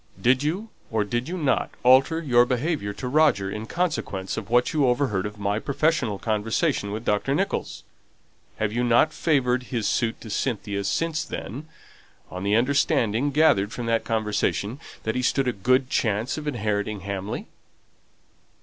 Did 0.19 0.41
you 0.41 0.69
or 0.89 1.03
did 1.03 1.29
you 1.29 1.37
not 1.37 1.69
alter 1.83 2.19
your 2.23 2.43
behaviour 2.43 2.91
to 2.93 3.07
Roger 3.07 3.51
in 3.51 3.67
consequence 3.67 4.35
of 4.35 4.49
what 4.49 4.73
you 4.73 4.87
overheard 4.87 5.27
of 5.27 5.37
my 5.37 5.59
professional 5.59 6.17
conversation 6.17 6.89
with 6.91 7.05
Dr. 7.05 7.35
Nicholls? 7.35 7.83
Have 8.57 8.73
you 8.73 8.83
not 8.83 9.13
favoured 9.13 9.61
his 9.69 9.87
suit 9.87 10.19
to 10.21 10.31
Cynthia 10.31 10.85
since 10.85 11.23
then, 11.23 11.67
on 12.31 12.41
the 12.41 12.55
understanding 12.55 13.29
gathered 13.29 13.71
from 13.71 13.85
that 13.85 14.03
conversation 14.03 14.79
that 15.03 15.13
he 15.13 15.21
stood 15.21 15.47
a 15.47 15.53
good 15.53 15.87
chance 15.91 16.35
of 16.35 16.47
inheriting 16.47 17.01
Hamley?" 17.01 17.45